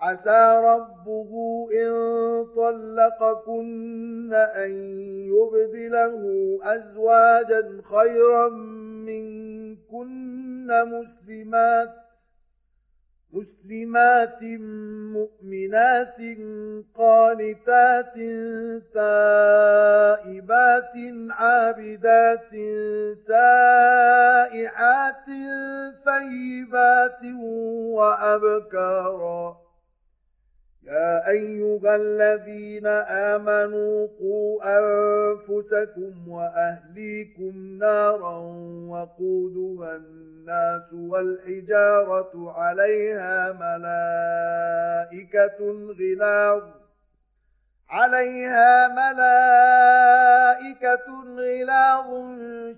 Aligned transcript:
عسى 0.00 0.60
ربه 0.64 1.30
إن 1.72 1.92
طلقكن 2.56 4.34
أن 4.34 4.70
يبدله 5.30 6.22
أزواجا 6.62 7.82
خيرا 7.90 8.48
منكن 9.08 10.66
مسلمات 10.66 12.04
مسلمات 13.32 14.42
مؤمنات 15.12 16.16
قانتات 16.94 18.14
تائبات 18.94 20.92
عابدات 21.30 22.50
سائحات 23.26 25.24
ثيبات 26.04 27.20
وأبكارا 27.96 29.63
يا 30.86 31.28
أيها 31.28 31.96
الذين 31.96 32.86
آمنوا 33.36 34.06
قوا 34.20 34.60
أنفسكم 34.64 36.28
وأهليكم 36.28 37.52
نارا 37.78 38.38
وقودها 38.88 39.96
الناس 39.96 40.92
والحجارة 40.92 42.52
عليها 42.56 43.52
ملائكة 43.52 45.58
غلاظ 46.00 46.62
عليها 47.90 48.88
ملائكة 48.88 50.14
غلاظ 51.36 52.08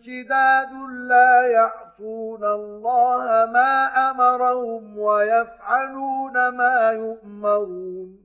شداد 0.00 0.72
لا 1.08 1.42
يعصون 1.46 2.44
الله 2.44 3.24
ما 3.52 3.86
أمرهم 4.56 4.98
ويفعلون 4.98 6.48
ما 6.48 6.90
يؤمرون. 6.90 8.18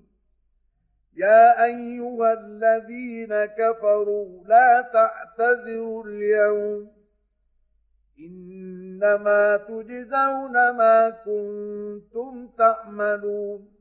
يا 1.18 1.64
أيها 1.64 2.34
الذين 2.34 3.46
كفروا 3.46 4.44
لا 4.46 4.90
تعتذروا 4.94 6.04
اليوم. 6.06 6.92
إنما 8.20 9.58
تجزون 9.58 10.54
ما 10.54 11.10
كنتم 11.10 12.48
تعملون. 12.58 13.81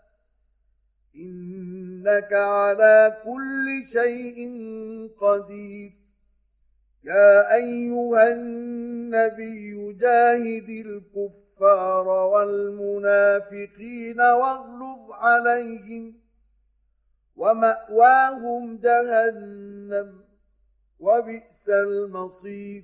إنك 2.01 2.33
على 2.33 3.17
كل 3.23 3.83
شيء 3.87 4.37
قدير. 5.21 5.91
يا 7.03 7.53
أيها 7.53 8.33
النبي 8.33 9.93
جاهد 9.93 10.69
الكفار 10.69 12.07
والمنافقين 12.07 14.21
واغلظ 14.21 15.11
عليهم 15.11 16.13
ومأواهم 17.35 18.77
جهنم 18.77 20.21
وبئس 20.99 21.69
المصير. 21.69 22.83